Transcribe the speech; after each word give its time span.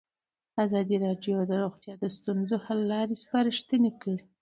ازادي 0.65 0.95
راډیو 1.05 1.37
د 1.49 1.51
روغتیا 1.63 1.93
د 1.99 2.03
ستونزو 2.15 2.55
حل 2.65 2.79
لارې 2.91 3.15
سپارښتنې 3.23 3.91
کړي. 4.01 4.23